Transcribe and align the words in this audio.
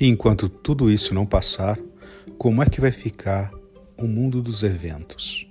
E 0.00 0.06
enquanto 0.06 0.48
tudo 0.48 0.88
isso 0.88 1.12
não 1.12 1.26
passar, 1.26 1.76
como 2.38 2.62
é 2.62 2.66
que 2.66 2.80
vai 2.80 2.92
ficar 2.92 3.50
o 3.96 4.06
mundo 4.06 4.40
dos 4.40 4.62
eventos? 4.62 5.48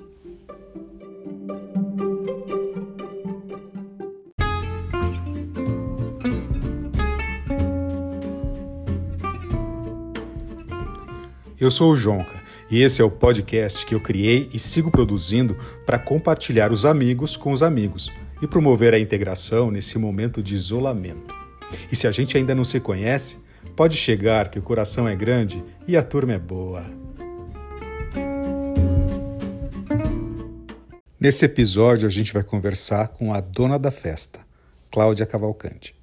Eu 11.60 11.70
sou 11.70 11.92
o 11.92 11.98
Jonca 11.98 12.42
e 12.72 12.82
esse 12.82 13.02
é 13.02 13.04
o 13.04 13.12
podcast 13.12 13.86
que 13.86 13.94
eu 13.94 14.00
criei 14.00 14.48
e 14.54 14.60
sigo 14.60 14.90
produzindo 14.90 15.58
para 15.86 16.00
compartilhar 16.00 16.72
os 16.72 16.86
amigos 16.86 17.36
com 17.36 17.52
os 17.52 17.62
amigos 17.62 18.10
e 18.42 18.48
promover 18.48 18.94
a 18.94 19.00
integração 19.00 19.70
nesse 19.70 19.98
momento 19.98 20.42
de 20.42 20.54
isolamento. 20.54 21.36
E 21.92 21.98
se 21.98 22.08
a 22.08 22.12
gente 22.14 22.38
ainda 22.38 22.56
não 22.56 22.64
se 22.64 22.80
conhece, 22.80 23.46
pode 23.76 23.96
chegar 23.96 24.50
que 24.50 24.60
o 24.60 24.62
coração 24.62 25.08
é 25.08 25.16
grande 25.16 25.64
e 25.88 25.96
a 25.98 26.04
turma 26.04 26.34
é 26.34 26.40
boa. 26.40 26.86
Nesse 31.20 31.46
episódio 31.46 32.06
a 32.06 32.10
gente 32.10 32.32
vai 32.32 32.44
conversar 32.44 33.08
com 33.08 33.34
a 33.34 33.42
dona 33.42 33.80
da 33.80 33.90
festa, 33.90 34.40
Cláudia 34.92 35.26
Cavalcante. 35.26 35.96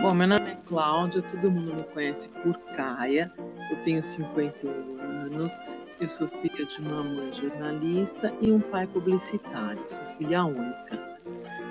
Bom, 0.00 0.14
meu 0.14 0.28
nome 0.28 0.52
é 0.52 0.54
Cláudia, 0.66 1.20
todo 1.20 1.50
mundo 1.50 1.74
me 1.74 1.82
conhece 1.82 2.28
por 2.28 2.56
Caia. 2.76 3.32
Eu 3.72 3.82
tenho 3.82 4.00
51 4.00 5.00
anos, 5.00 5.58
eu 5.98 6.08
sou 6.08 6.28
filha 6.28 6.64
de 6.66 6.80
uma 6.80 7.02
mãe 7.02 7.32
jornalista 7.32 8.32
e 8.40 8.52
um 8.52 8.60
pai 8.60 8.86
publicitário, 8.86 9.80
sou 9.86 10.04
filha 10.06 10.44
única. 10.44 11.16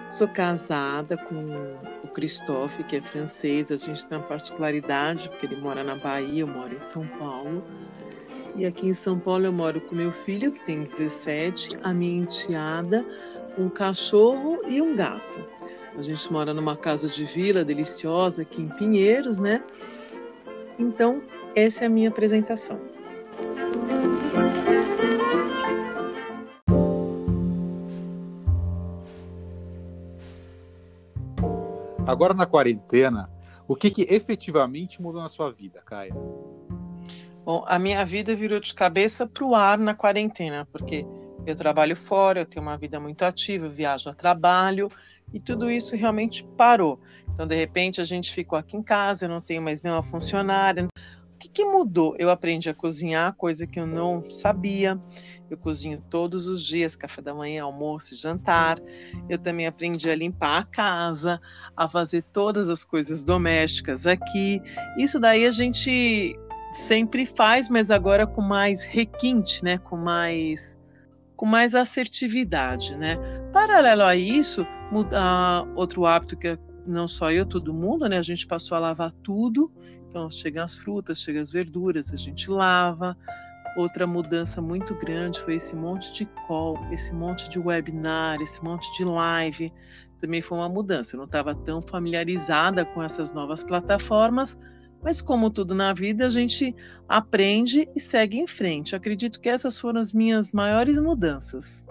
Sou 0.07 0.27
casada 0.27 1.15
com 1.15 1.77
o 2.03 2.07
Christophe, 2.07 2.83
que 2.83 2.95
é 2.95 3.01
francês, 3.01 3.71
a 3.71 3.77
gente 3.77 4.05
tem 4.05 4.17
uma 4.17 4.27
particularidade, 4.27 5.29
porque 5.29 5.45
ele 5.45 5.55
mora 5.57 5.83
na 5.83 5.95
Bahia, 5.95 6.41
eu 6.41 6.47
moro 6.47 6.75
em 6.75 6.79
São 6.79 7.07
Paulo. 7.19 7.63
E 8.55 8.65
aqui 8.65 8.87
em 8.87 8.93
São 8.93 9.19
Paulo 9.19 9.45
eu 9.45 9.53
moro 9.53 9.81
com 9.81 9.95
meu 9.95 10.11
filho, 10.11 10.51
que 10.51 10.63
tem 10.65 10.83
17, 10.83 11.77
a 11.83 11.93
minha 11.93 12.23
enteada, 12.23 13.05
um 13.57 13.69
cachorro 13.69 14.59
e 14.67 14.81
um 14.81 14.95
gato. 14.95 15.45
A 15.97 16.01
gente 16.01 16.31
mora 16.31 16.53
numa 16.53 16.75
casa 16.75 17.07
de 17.07 17.25
vila 17.25 17.63
deliciosa 17.63 18.41
aqui 18.41 18.61
em 18.61 18.69
Pinheiros, 18.69 19.39
né? 19.39 19.63
Então, 20.79 21.21
essa 21.55 21.83
é 21.83 21.87
a 21.87 21.89
minha 21.89 22.09
apresentação. 22.09 22.94
Agora 32.07 32.35
na 32.35 32.45
quarentena, 32.45 33.29
o 33.67 33.75
que, 33.75 33.89
que 33.89 34.07
efetivamente 34.07 35.01
mudou 35.01 35.21
na 35.21 35.29
sua 35.29 35.51
vida, 35.51 35.81
Caia? 35.83 36.13
Bom, 37.43 37.63
a 37.67 37.79
minha 37.79 38.05
vida 38.05 38.35
virou 38.35 38.59
de 38.59 38.73
cabeça 38.75 39.25
para 39.25 39.43
o 39.43 39.55
ar 39.55 39.79
na 39.79 39.95
quarentena, 39.95 40.67
porque 40.71 41.05
eu 41.47 41.55
trabalho 41.55 41.95
fora, 41.95 42.41
eu 42.41 42.45
tenho 42.45 42.63
uma 42.63 42.77
vida 42.77 42.99
muito 42.99 43.23
ativa, 43.23 43.67
viajo 43.67 44.07
a 44.07 44.13
trabalho, 44.13 44.87
e 45.33 45.39
tudo 45.39 45.69
isso 45.69 45.95
realmente 45.95 46.43
parou. 46.55 46.99
Então, 47.33 47.47
de 47.47 47.55
repente, 47.55 47.99
a 47.99 48.05
gente 48.05 48.31
ficou 48.31 48.57
aqui 48.57 48.77
em 48.77 48.83
casa, 48.83 49.25
eu 49.25 49.29
não 49.29 49.41
tenho 49.41 49.61
mais 49.61 49.81
nenhuma 49.81 50.03
funcionária. 50.03 50.85
O 50.85 51.37
que, 51.39 51.49
que 51.49 51.65
mudou? 51.65 52.15
Eu 52.17 52.29
aprendi 52.29 52.69
a 52.69 52.73
cozinhar, 52.73 53.35
coisa 53.35 53.65
que 53.65 53.79
eu 53.79 53.87
não 53.87 54.29
sabia. 54.29 54.99
Eu 55.49 55.57
cozinho 55.57 56.01
todos 56.09 56.47
os 56.47 56.63
dias, 56.63 56.95
café 56.95 57.21
da 57.21 57.33
manhã, 57.33 57.63
almoço 57.63 58.13
e 58.13 58.17
jantar. 58.17 58.79
Eu 59.29 59.37
também 59.37 59.67
aprendi 59.67 60.09
a 60.09 60.15
limpar 60.15 60.59
a 60.59 60.63
casa, 60.63 61.39
a 61.77 61.87
fazer 61.87 62.23
todas 62.33 62.69
as 62.69 62.83
coisas 62.83 63.23
domésticas 63.23 64.07
aqui. 64.07 64.61
Isso 64.97 65.19
daí 65.19 65.45
a 65.45 65.51
gente 65.51 66.35
sempre 66.73 67.25
faz, 67.25 67.69
mas 67.69 67.91
agora 67.91 68.25
com 68.25 68.41
mais 68.41 68.83
requinte, 68.83 69.63
né? 69.63 69.77
Com 69.77 69.97
mais 69.97 70.79
com 71.35 71.45
mais 71.45 71.75
assertividade, 71.75 72.95
né? 72.95 73.17
Paralelo 73.51 74.03
a 74.03 74.15
isso, 74.15 74.65
mudar 74.89 75.67
outro 75.75 76.05
hábito 76.05 76.37
que 76.37 76.47
é 76.47 76.57
não 76.87 77.07
só 77.07 77.31
eu, 77.31 77.45
todo 77.45 77.73
mundo, 77.73 78.07
né? 78.07 78.17
A 78.17 78.21
gente 78.21 78.45
passou 78.45 78.75
a 78.75 78.79
lavar 78.79 79.11
tudo. 79.11 79.71
Então, 80.07 80.29
chegam 80.29 80.63
as 80.63 80.77
frutas, 80.77 81.19
chegam 81.19 81.41
as 81.41 81.51
verduras, 81.51 82.13
a 82.13 82.15
gente 82.15 82.49
lava. 82.49 83.17
Outra 83.75 84.07
mudança 84.07 84.61
muito 84.61 84.95
grande 84.95 85.41
foi 85.41 85.55
esse 85.55 85.75
monte 85.75 86.13
de 86.13 86.25
call, 86.47 86.79
esse 86.91 87.11
monte 87.11 87.49
de 87.49 87.59
webinar, 87.59 88.41
esse 88.41 88.63
monte 88.63 88.89
de 88.97 89.03
live. 89.03 89.71
Também 90.21 90.41
foi 90.41 90.57
uma 90.57 90.69
mudança. 90.69 91.15
Eu 91.15 91.17
não 91.17 91.25
estava 91.25 91.53
tão 91.53 91.81
familiarizada 91.81 92.85
com 92.85 93.03
essas 93.03 93.33
novas 93.33 93.63
plataformas, 93.63 94.57
mas 95.03 95.21
como 95.21 95.49
tudo 95.49 95.75
na 95.75 95.93
vida, 95.93 96.25
a 96.25 96.29
gente 96.29 96.73
aprende 97.07 97.85
e 97.93 97.99
segue 97.99 98.37
em 98.37 98.47
frente. 98.47 98.95
acredito 98.95 99.41
que 99.41 99.49
essas 99.49 99.77
foram 99.77 99.99
as 99.99 100.13
minhas 100.13 100.53
maiores 100.53 100.97
mudanças. 100.97 101.85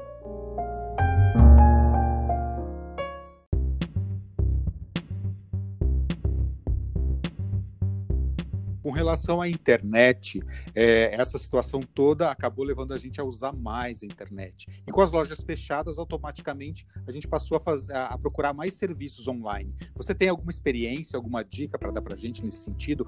Com 8.85 8.91
relação 8.91 9.41
à 9.41 9.49
internet, 9.49 10.43
é, 10.75 11.15
essa 11.15 11.39
situação 11.39 11.81
toda 11.81 12.31
acabou 12.31 12.63
levando 12.63 12.93
a 12.93 12.99
gente 12.99 13.19
a 13.19 13.25
usar 13.25 13.51
mais 13.51 14.03
a 14.03 14.05
internet. 14.07 14.69
E 14.87 14.93
com 14.93 15.01
as 15.01 15.11
lojas 15.11 15.41
fechadas, 15.41 15.99
automaticamente 15.99 16.87
a 17.07 17.11
gente 17.11 17.27
passou 17.27 17.57
a, 17.57 17.61
fazer, 17.61 17.97
a 17.97 18.19
procurar 18.19 18.53
mais 18.53 18.75
serviços 18.75 19.27
online. 19.27 19.75
Você 19.95 20.15
tem 20.15 20.29
alguma 20.29 20.51
experiência, 20.51 21.17
alguma 21.17 21.43
dica 21.43 21.79
para 21.79 21.93
dar 21.93 22.03
para 22.03 22.13
a 22.13 22.17
gente 22.17 22.45
nesse 22.45 22.59
sentido? 22.59 23.07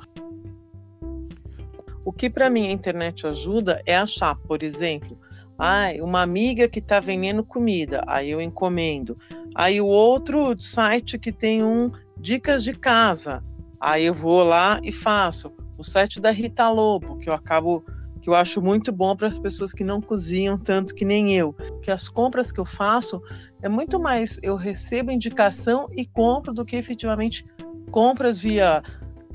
O 2.07 2.11
que 2.11 2.31
para 2.31 2.49
mim 2.49 2.69
a 2.69 2.73
internet 2.73 3.27
ajuda 3.27 3.83
é 3.85 3.99
achar, 3.99 4.35
por 4.35 4.63
exemplo, 4.63 5.21
ah, 5.59 5.89
uma 6.01 6.23
amiga 6.23 6.67
que 6.71 6.79
está 6.79 7.01
vendendo 7.01 7.45
comida, 7.45 8.03
aí 8.07 8.31
eu 8.31 8.41
encomendo. 8.41 9.19
Aí 9.55 9.79
o 9.79 9.87
outro 9.87 10.59
site 10.59 11.19
que 11.19 11.31
tem 11.31 11.63
um 11.63 11.93
dicas 12.17 12.65
de 12.65 12.73
casa, 12.73 13.45
aí 13.79 14.07
eu 14.07 14.15
vou 14.15 14.43
lá 14.43 14.81
e 14.83 14.91
faço 14.91 15.53
o 15.79 15.85
site 15.85 16.21
da 16.21 16.31
Rita 16.31 16.69
Lobo, 16.69 17.19
que 17.19 17.29
eu 17.29 17.35
acabo 17.35 17.85
que 18.21 18.31
eu 18.31 18.35
acho 18.35 18.61
muito 18.61 18.91
bom 18.91 19.15
para 19.15 19.29
as 19.29 19.39
pessoas 19.39 19.73
que 19.73 19.85
não 19.85 20.01
cozinham 20.01 20.59
tanto 20.59 20.95
que 20.95 21.05
nem 21.05 21.37
eu. 21.37 21.53
Que 21.83 21.91
as 21.91 22.09
compras 22.09 22.51
que 22.51 22.59
eu 22.59 22.65
faço 22.65 23.23
é 23.63 23.69
muito 23.69 24.01
mais 24.01 24.39
eu 24.43 24.57
recebo 24.57 25.11
indicação 25.11 25.89
e 25.93 26.05
compro 26.05 26.53
do 26.53 26.65
que 26.65 26.77
efetivamente 26.77 27.47
compras 27.91 28.41
via 28.41 28.83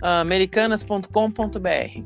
uh, 0.02 0.06
americanas.com.br. 0.06 2.04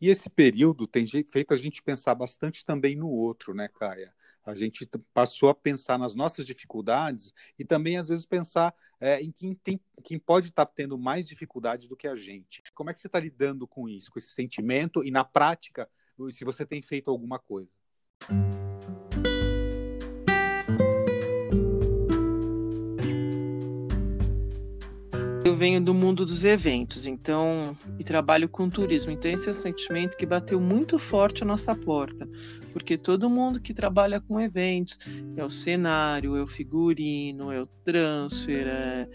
E 0.00 0.08
esse 0.08 0.30
período 0.30 0.86
tem 0.86 1.06
feito 1.06 1.52
a 1.52 1.56
gente 1.56 1.82
pensar 1.82 2.14
bastante 2.14 2.64
também 2.64 2.96
no 2.96 3.08
outro, 3.08 3.52
né, 3.52 3.68
Caia? 3.68 4.10
A 4.44 4.54
gente 4.54 4.88
passou 5.12 5.48
a 5.48 5.54
pensar 5.54 5.98
nas 5.98 6.14
nossas 6.14 6.46
dificuldades 6.46 7.32
e 7.58 7.64
também, 7.64 7.96
às 7.96 8.08
vezes, 8.08 8.24
pensar 8.24 8.74
é, 9.00 9.20
em 9.20 9.30
quem, 9.30 9.54
tem, 9.54 9.80
quem 10.02 10.18
pode 10.18 10.48
estar 10.48 10.66
tá 10.66 10.72
tendo 10.74 10.98
mais 10.98 11.26
dificuldades 11.26 11.88
do 11.88 11.96
que 11.96 12.08
a 12.08 12.14
gente. 12.14 12.62
Como 12.74 12.90
é 12.90 12.94
que 12.94 13.00
você 13.00 13.06
está 13.06 13.20
lidando 13.20 13.66
com 13.66 13.88
isso, 13.88 14.10
com 14.10 14.18
esse 14.18 14.32
sentimento 14.32 15.04
e, 15.04 15.10
na 15.10 15.24
prática, 15.24 15.88
se 16.30 16.44
você 16.44 16.66
tem 16.66 16.82
feito 16.82 17.10
alguma 17.10 17.38
coisa? 17.38 17.70
Eu 25.50 25.56
venho 25.56 25.80
do 25.80 25.92
mundo 25.92 26.24
dos 26.24 26.44
eventos, 26.44 27.06
então, 27.08 27.76
e 27.98 28.04
trabalho 28.04 28.48
com 28.48 28.70
turismo. 28.70 29.10
Então, 29.10 29.28
esse 29.28 29.48
é 29.48 29.50
um 29.50 29.54
sentimento 29.54 30.16
que 30.16 30.24
bateu 30.24 30.60
muito 30.60 30.96
forte 30.96 31.42
à 31.42 31.44
nossa 31.44 31.74
porta, 31.74 32.28
porque 32.72 32.96
todo 32.96 33.28
mundo 33.28 33.60
que 33.60 33.74
trabalha 33.74 34.20
com 34.20 34.38
eventos 34.38 34.96
é 35.36 35.44
o 35.44 35.50
cenário, 35.50 36.36
é 36.36 36.42
o 36.42 36.46
figurino, 36.46 37.50
é 37.50 37.60
o 37.60 37.66
transfer, 37.66 38.68
é 38.68 39.08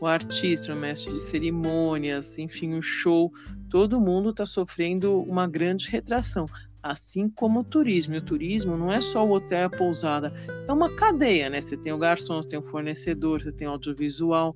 o 0.00 0.08
artista, 0.08 0.74
o 0.74 0.76
mestre 0.76 1.12
de 1.12 1.20
cerimônias, 1.20 2.36
enfim, 2.36 2.74
o 2.76 2.82
show, 2.82 3.32
todo 3.70 4.00
mundo 4.00 4.30
está 4.30 4.44
sofrendo 4.44 5.22
uma 5.22 5.46
grande 5.46 5.88
retração 5.88 6.46
assim 6.82 7.28
como 7.28 7.60
o 7.60 7.64
turismo. 7.64 8.14
E 8.14 8.18
o 8.18 8.22
turismo 8.22 8.76
não 8.76 8.92
é 8.92 9.00
só 9.00 9.26
o 9.26 9.32
hotel, 9.32 9.66
a 9.66 9.70
pousada, 9.70 10.32
é 10.68 10.72
uma 10.72 10.94
cadeia, 10.94 11.50
né? 11.50 11.60
Você 11.60 11.76
tem 11.76 11.92
o 11.92 11.98
garçom, 11.98 12.40
você 12.40 12.48
tem 12.48 12.58
o 12.58 12.62
fornecedor, 12.62 13.42
você 13.42 13.50
tem 13.50 13.66
o 13.66 13.72
audiovisual, 13.72 14.54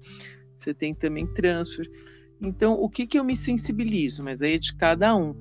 você 0.60 0.74
tem 0.74 0.94
também 0.94 1.26
transfer. 1.26 1.90
Então, 2.40 2.74
o 2.74 2.88
que, 2.88 3.06
que 3.06 3.18
eu 3.18 3.24
me 3.24 3.36
sensibilizo? 3.36 4.22
Mas 4.22 4.40
aí 4.42 4.54
é 4.54 4.58
de 4.58 4.74
cada 4.74 5.14
um. 5.14 5.34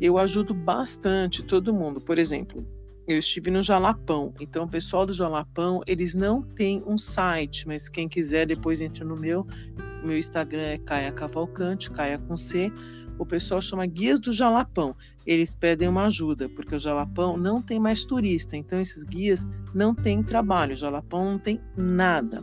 Eu 0.00 0.18
ajudo 0.18 0.54
bastante 0.54 1.42
todo 1.42 1.72
mundo. 1.72 2.00
Por 2.00 2.18
exemplo, 2.18 2.66
eu 3.06 3.18
estive 3.18 3.50
no 3.50 3.62
Jalapão. 3.62 4.34
Então, 4.40 4.64
o 4.64 4.68
pessoal 4.68 5.06
do 5.06 5.12
Jalapão, 5.12 5.82
eles 5.86 6.14
não 6.14 6.42
têm 6.42 6.82
um 6.86 6.98
site, 6.98 7.66
mas 7.66 7.88
quem 7.88 8.08
quiser 8.08 8.46
depois 8.46 8.80
entra 8.80 9.04
no 9.04 9.16
meu. 9.16 9.46
Meu 10.02 10.18
Instagram 10.18 10.62
é 10.62 10.78
Caia 10.78 11.12
Cavalcante, 11.12 11.90
Caia 11.90 12.18
com 12.18 12.36
C. 12.36 12.72
o 13.18 13.26
pessoal 13.26 13.60
chama 13.60 13.86
guias 13.86 14.20
do 14.20 14.32
Jalapão. 14.32 14.94
Eles 15.26 15.54
pedem 15.54 15.88
uma 15.88 16.06
ajuda, 16.06 16.48
porque 16.48 16.74
o 16.74 16.78
Jalapão 16.78 17.36
não 17.36 17.60
tem 17.60 17.78
mais 17.78 18.04
turista, 18.04 18.56
então 18.56 18.80
esses 18.80 19.04
guias 19.04 19.46
não 19.74 19.94
têm 19.94 20.22
trabalho, 20.22 20.74
o 20.74 20.76
Jalapão 20.76 21.32
não 21.32 21.38
tem 21.38 21.60
nada. 21.76 22.42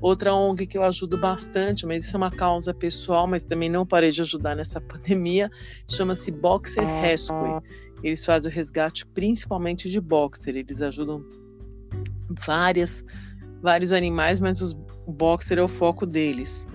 Outra 0.00 0.34
ONG 0.34 0.66
que 0.66 0.76
eu 0.76 0.82
ajudo 0.82 1.16
bastante, 1.16 1.86
mas 1.86 2.04
isso 2.04 2.16
é 2.16 2.18
uma 2.18 2.30
causa 2.30 2.74
pessoal, 2.74 3.26
mas 3.26 3.44
também 3.44 3.68
não 3.68 3.86
parei 3.86 4.10
de 4.10 4.20
ajudar 4.20 4.54
nessa 4.54 4.80
pandemia, 4.82 5.50
chama-se 5.88 6.30
Boxer 6.30 6.84
Rescue. 7.00 7.60
Eles 8.02 8.24
fazem 8.24 8.50
o 8.50 8.54
resgate 8.54 9.04
principalmente 9.06 9.90
de 9.90 10.00
boxer, 10.00 10.56
eles 10.56 10.80
ajudam 10.80 11.24
várias, 12.46 13.04
vários 13.60 13.92
animais, 13.92 14.38
mas 14.38 14.60
os, 14.60 14.72
o 15.06 15.12
boxer 15.12 15.58
é 15.58 15.62
o 15.62 15.68
foco 15.68 16.06
deles. 16.06 16.66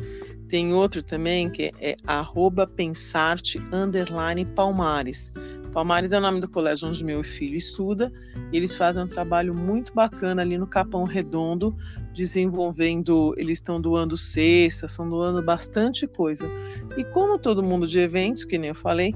Tem 0.53 0.71
outro 0.71 1.01
também 1.01 1.49
que 1.49 1.71
é 1.81 1.97
arroba 2.05 2.67
pensarte 2.67 3.59
underline 3.73 4.45
palmares. 4.45 5.33
Palmares 5.73 6.11
é 6.11 6.19
o 6.19 6.21
nome 6.21 6.39
do 6.39 6.47
colégio 6.47 6.89
onde 6.89 7.03
meu 7.03 7.23
filho 7.23 7.55
estuda 7.55 8.13
e 8.51 8.57
eles 8.57 8.77
fazem 8.77 9.01
um 9.01 9.07
trabalho 9.07 9.55
muito 9.55 9.91
bacana 9.95 10.43
ali 10.43 10.55
no 10.55 10.67
Capão 10.67 11.05
Redondo, 11.05 11.75
desenvolvendo, 12.13 13.33
eles 13.35 13.57
estão 13.57 13.81
doando 13.81 14.15
cestas, 14.15 14.91
estão 14.91 15.09
doando 15.09 15.41
bastante 15.41 16.05
coisa. 16.05 16.47
E 16.95 17.03
como 17.03 17.39
todo 17.39 17.63
mundo 17.63 17.87
de 17.87 17.99
eventos, 17.99 18.45
que 18.45 18.55
nem 18.59 18.69
eu 18.69 18.75
falei, 18.75 19.11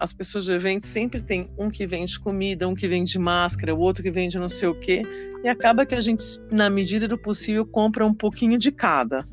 as 0.00 0.12
pessoas 0.12 0.44
de 0.44 0.50
eventos 0.50 0.88
sempre 0.88 1.22
tem 1.22 1.48
um 1.56 1.70
que 1.70 1.86
vende 1.86 2.18
comida, 2.18 2.66
um 2.66 2.74
que 2.74 2.88
vende 2.88 3.16
máscara, 3.16 3.72
o 3.72 3.78
outro 3.78 4.02
que 4.02 4.10
vende 4.10 4.40
não 4.40 4.48
sei 4.48 4.70
o 4.70 4.74
quê, 4.74 5.02
e 5.44 5.48
acaba 5.48 5.86
que 5.86 5.94
a 5.94 6.00
gente, 6.00 6.24
na 6.50 6.68
medida 6.68 7.06
do 7.06 7.16
possível, 7.16 7.64
compra 7.64 8.04
um 8.04 8.12
pouquinho 8.12 8.58
de 8.58 8.72
cada. 8.72 9.24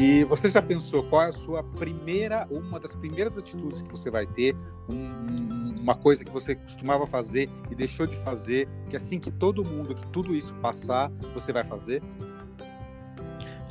E 0.00 0.24
você 0.24 0.48
já 0.48 0.62
pensou 0.62 1.02
qual 1.02 1.24
é 1.24 1.26
a 1.26 1.32
sua 1.32 1.62
primeira, 1.62 2.48
uma 2.50 2.80
das 2.80 2.94
primeiras 2.94 3.36
atitudes 3.36 3.82
que 3.82 3.90
você 3.90 4.10
vai 4.10 4.26
ter, 4.26 4.56
um, 4.88 5.78
uma 5.78 5.94
coisa 5.94 6.24
que 6.24 6.30
você 6.30 6.54
costumava 6.54 7.06
fazer 7.06 7.50
e 7.70 7.74
deixou 7.74 8.06
de 8.06 8.16
fazer, 8.16 8.66
que 8.88 8.96
assim 8.96 9.20
que 9.20 9.30
todo 9.30 9.62
mundo, 9.62 9.94
que 9.94 10.06
tudo 10.06 10.34
isso 10.34 10.54
passar, 10.54 11.10
você 11.34 11.52
vai 11.52 11.64
fazer? 11.64 12.02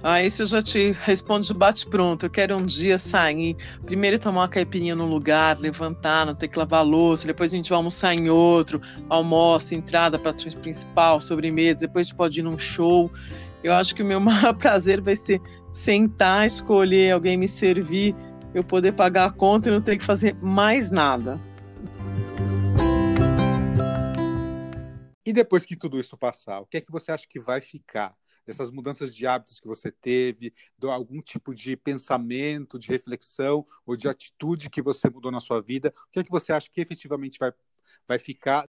Ah, 0.01 0.24
isso 0.24 0.44
eu 0.44 0.46
já 0.46 0.62
te 0.62 0.92
respondo 1.04 1.46
de 1.46 1.54
bate-pronto. 1.54 2.25
Eu 2.25 2.30
quero 2.30 2.56
um 2.56 2.66
dia 2.66 2.98
sair, 2.98 3.57
primeiro 3.86 4.18
tomar 4.18 4.42
uma 4.42 4.48
caipirinha 4.48 4.96
num 4.96 5.10
lugar, 5.10 5.60
levantar, 5.60 6.25
não 6.25 6.34
ter 6.34 6.48
que 6.48 6.57
lavar 6.57 6.86
louça, 6.86 7.28
depois 7.28 7.54
a 7.54 7.57
gente 7.57 7.69
vai 7.69 7.78
almoçar 7.78 8.13
em 8.13 8.30
outro, 8.30 8.81
almoço, 9.10 9.75
entrada 9.75 10.18
para 10.18 10.34
principal, 10.62 11.19
sobremesa, 11.19 11.81
depois 11.81 12.07
a 12.07 12.10
gente 12.10 12.18
pode 12.18 12.40
ir 12.40 12.44
num 12.44 12.57
show. 12.57 13.12
Eu 13.62 13.74
acho 13.74 13.94
que 13.94 14.01
o 14.01 14.06
meu 14.06 14.19
maior 14.22 14.54
prazer 14.54 15.01
vai 15.01 15.18
ser 15.18 15.42
sentar, 15.74 16.45
escolher 16.45 17.12
alguém 17.12 17.36
me 17.36 17.48
servir, 17.48 18.16
eu 18.54 18.63
poder 18.63 18.94
pagar 18.94 19.25
a 19.25 19.31
conta 19.31 19.68
e 19.68 19.72
não 19.72 19.81
ter 19.81 19.98
que 19.98 20.04
fazer 20.04 20.34
mais 20.42 20.90
nada. 20.90 21.40
E 25.25 25.34
depois 25.34 25.66
que 25.66 25.75
tudo 25.75 26.00
isso 26.00 26.18
passar, 26.18 26.62
o 26.62 26.66
que 26.66 26.78
é 26.78 26.81
que 26.81 26.92
você 26.92 27.12
acha 27.12 27.28
que 27.30 27.40
vai 27.40 27.60
ficar? 27.60 28.16
Dessas 28.45 28.71
mudanças 28.71 29.13
de 29.13 29.27
hábitos 29.27 29.59
que 29.59 29.68
você 29.68 29.91
teve, 29.91 30.53
de 30.77 30.88
algum 30.88 31.21
tipo 31.21 31.53
de 31.53 31.75
pensamento, 31.75 32.80
de 32.80 32.88
reflexão 32.88 33.65
ou 33.86 33.95
de 33.95 34.07
atitude 34.07 34.69
que 34.69 34.81
você 34.81 35.09
mudou 35.09 35.31
na 35.31 35.39
sua 35.39 35.62
vida, 35.62 35.94
o 36.07 36.12
que 36.12 36.19
é 36.19 36.24
que 36.24 36.31
você 36.31 36.51
acha 36.51 36.69
que 36.71 36.81
efetivamente 36.81 37.38
vai, 37.39 37.53
vai 38.07 38.19
ficar? 38.19 38.68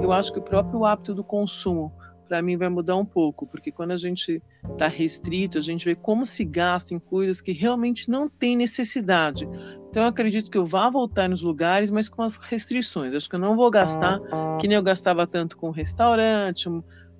Eu 0.00 0.12
acho 0.12 0.32
que 0.32 0.38
o 0.38 0.42
próprio 0.42 0.84
hábito 0.84 1.14
do 1.14 1.24
consumo, 1.24 1.92
para 2.28 2.42
mim, 2.42 2.56
vai 2.56 2.68
mudar 2.68 2.96
um 2.96 3.04
pouco, 3.04 3.46
porque 3.46 3.72
quando 3.72 3.92
a 3.92 3.96
gente 3.96 4.42
está 4.70 4.86
restrito, 4.86 5.58
a 5.58 5.60
gente 5.60 5.84
vê 5.84 5.94
como 5.94 6.26
se 6.26 6.44
gasta 6.44 6.94
em 6.94 6.98
coisas 6.98 7.40
que 7.40 7.52
realmente 7.52 8.10
não 8.10 8.28
tem 8.28 8.56
necessidade. 8.56 9.46
Então, 9.88 10.02
eu 10.02 10.08
acredito 10.08 10.50
que 10.50 10.58
eu 10.58 10.66
vá 10.66 10.90
voltar 10.90 11.28
nos 11.28 11.40
lugares, 11.40 11.90
mas 11.90 12.08
com 12.08 12.22
as 12.22 12.36
restrições. 12.36 13.14
Acho 13.14 13.28
que 13.28 13.36
eu 13.36 13.40
não 13.40 13.56
vou 13.56 13.70
gastar 13.70 14.20
que 14.60 14.68
nem 14.68 14.76
eu 14.76 14.82
gastava 14.82 15.26
tanto 15.26 15.56
com 15.56 15.70
restaurante, 15.70 16.68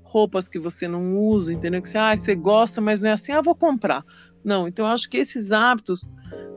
roupas 0.02 0.48
que 0.48 0.58
você 0.58 0.86
não 0.86 1.16
usa, 1.16 1.52
entendeu? 1.52 1.82
Que 1.82 1.88
você, 1.88 1.98
ah, 1.98 2.16
você 2.16 2.34
gosta, 2.34 2.80
mas 2.80 3.00
não 3.00 3.10
é 3.10 3.12
assim, 3.12 3.32
ah, 3.32 3.40
vou 3.40 3.54
comprar. 3.54 4.04
Não, 4.44 4.68
então 4.68 4.86
eu 4.86 4.92
acho 4.92 5.08
que 5.08 5.16
esses 5.18 5.52
hábitos 5.52 6.08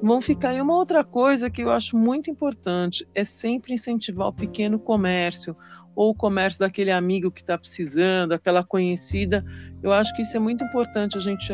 vão 0.02 0.20
ficar. 0.20 0.54
E 0.54 0.62
uma 0.62 0.76
outra 0.76 1.04
coisa 1.04 1.50
que 1.50 1.62
eu 1.62 1.70
acho 1.70 1.96
muito 1.96 2.30
importante 2.30 3.08
é 3.14 3.24
sempre 3.24 3.74
incentivar 3.74 4.28
o 4.28 4.34
pequeno 4.34 4.80
comércio, 4.80 5.56
ou 5.96 6.12
o 6.12 6.16
comércio 6.16 6.60
daquele 6.60 6.92
amigo 6.92 7.32
que 7.32 7.42
está 7.42 7.58
precisando, 7.58 8.32
aquela 8.34 8.64
conhecida. 8.64 9.44
Eu 9.84 9.92
acho 9.92 10.16
que 10.16 10.22
isso 10.22 10.36
é 10.36 10.40
muito 10.40 10.64
importante 10.64 11.18
a 11.18 11.22
gente, 11.22 11.52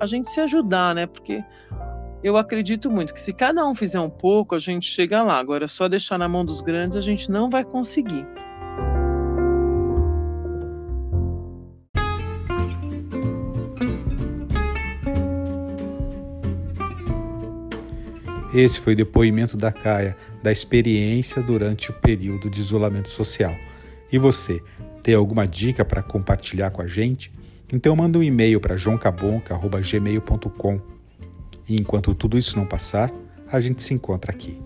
a 0.00 0.06
gente 0.06 0.28
se 0.28 0.40
ajudar, 0.40 0.94
né? 0.94 1.06
Porque 1.06 1.44
eu 2.22 2.36
acredito 2.36 2.90
muito 2.90 3.12
que 3.12 3.20
se 3.20 3.32
cada 3.32 3.66
um 3.66 3.74
fizer 3.74 4.00
um 4.00 4.10
pouco, 4.10 4.54
a 4.54 4.58
gente 4.58 4.86
chega 4.86 5.22
lá. 5.22 5.38
Agora, 5.38 5.68
só 5.68 5.88
deixar 5.88 6.18
na 6.18 6.28
mão 6.28 6.44
dos 6.44 6.62
grandes, 6.62 6.96
a 6.96 7.02
gente 7.02 7.30
não 7.30 7.50
vai 7.50 7.64
conseguir. 7.64 8.26
Esse 18.54 18.78
foi 18.78 18.92
o 18.92 18.96
depoimento 18.96 19.56
da 19.56 19.72
Caia, 19.72 20.16
da 20.40 20.52
experiência 20.52 21.42
durante 21.42 21.90
o 21.90 21.92
período 21.92 22.48
de 22.48 22.60
isolamento 22.60 23.08
social. 23.08 23.52
E 24.12 24.18
você, 24.18 24.62
tem 25.02 25.16
alguma 25.16 25.44
dica 25.44 25.84
para 25.84 26.04
compartilhar 26.04 26.70
com 26.70 26.80
a 26.80 26.86
gente? 26.86 27.32
Então 27.72 27.96
manda 27.96 28.16
um 28.16 28.22
e-mail 28.22 28.60
para 28.60 28.76
joãocabonca.gmail.com. 28.76 30.80
E 31.68 31.76
enquanto 31.76 32.14
tudo 32.14 32.38
isso 32.38 32.56
não 32.56 32.64
passar, 32.64 33.12
a 33.50 33.60
gente 33.60 33.82
se 33.82 33.92
encontra 33.92 34.30
aqui. 34.30 34.56